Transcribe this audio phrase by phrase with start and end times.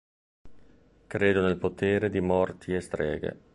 [1.05, 3.39] Credo nel potere di morti e streghe.